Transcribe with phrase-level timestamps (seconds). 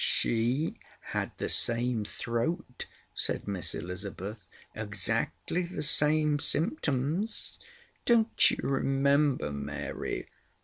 [0.03, 0.79] "She
[1.13, 4.47] had the same throat," said Miss Elizabeth.
[4.73, 7.59] "Exactly the same symptoms.
[8.05, 10.27] Don't you remember, Mary?"